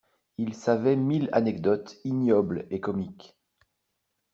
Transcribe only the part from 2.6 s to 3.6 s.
et comiques.